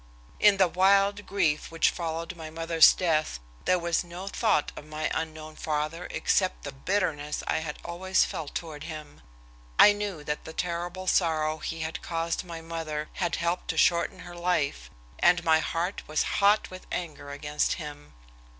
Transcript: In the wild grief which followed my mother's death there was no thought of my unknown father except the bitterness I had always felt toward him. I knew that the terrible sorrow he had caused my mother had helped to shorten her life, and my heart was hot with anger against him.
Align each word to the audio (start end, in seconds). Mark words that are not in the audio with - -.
In 0.39 0.57
the 0.57 0.67
wild 0.67 1.27
grief 1.27 1.69
which 1.69 1.91
followed 1.91 2.35
my 2.35 2.49
mother's 2.49 2.91
death 2.91 3.39
there 3.65 3.77
was 3.77 4.03
no 4.03 4.25
thought 4.27 4.71
of 4.75 4.83
my 4.87 5.11
unknown 5.13 5.55
father 5.55 6.07
except 6.09 6.63
the 6.63 6.71
bitterness 6.71 7.43
I 7.45 7.59
had 7.59 7.77
always 7.85 8.25
felt 8.25 8.55
toward 8.55 8.85
him. 8.85 9.21
I 9.77 9.93
knew 9.93 10.23
that 10.23 10.43
the 10.43 10.53
terrible 10.53 11.05
sorrow 11.05 11.59
he 11.59 11.81
had 11.81 12.01
caused 12.01 12.43
my 12.43 12.61
mother 12.61 13.09
had 13.13 13.35
helped 13.35 13.67
to 13.67 13.77
shorten 13.77 14.21
her 14.21 14.35
life, 14.35 14.89
and 15.19 15.43
my 15.43 15.59
heart 15.59 16.01
was 16.07 16.23
hot 16.41 16.71
with 16.71 16.87
anger 16.91 17.29
against 17.29 17.73
him. 17.73 18.13